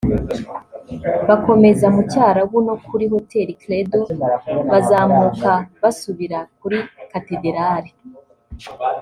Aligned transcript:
bakomeza 1.27 1.85
mu 1.95 2.01
Cyarabu 2.11 2.57
no 2.67 2.75
kuri 2.87 3.05
Hoteli 3.13 3.51
Credo 3.61 3.99
bazamuka 4.71 5.51
basubira 5.81 6.39
kuri 6.61 6.77
Katedarali 7.11 7.91